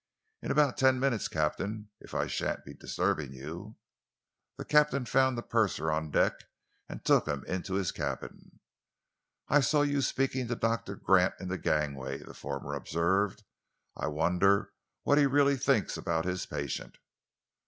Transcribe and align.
In 0.41 0.49
about 0.49 0.79
ten 0.79 0.99
minutes, 0.99 1.27
Captain, 1.27 1.91
if 1.99 2.15
I 2.15 2.25
shan't 2.25 2.65
be 2.65 2.73
disturbing 2.73 3.33
you." 3.33 3.75
The 4.57 4.65
captain 4.65 5.05
found 5.05 5.37
the 5.37 5.43
purser 5.43 5.91
on 5.91 6.09
deck 6.09 6.33
and 6.89 7.05
took 7.05 7.27
him 7.27 7.45
into 7.45 7.75
his 7.75 7.91
cabin. 7.91 8.59
"I 9.47 9.59
saw 9.59 9.83
you 9.83 10.01
speaking 10.01 10.47
to 10.47 10.55
Doctor 10.55 10.95
Gant 10.95 11.35
in 11.39 11.49
the 11.49 11.59
gangway," 11.59 12.17
the 12.17 12.33
former 12.33 12.73
observed. 12.73 13.43
"I 13.95 14.07
wonder 14.07 14.73
what 15.03 15.19
he 15.19 15.27
really 15.27 15.55
thinks 15.55 15.97
about 15.97 16.25
his 16.25 16.47
patient?" 16.47 16.97